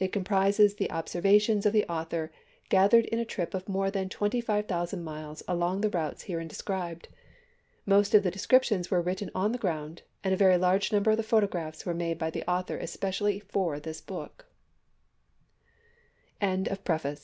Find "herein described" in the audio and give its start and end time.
6.24-7.06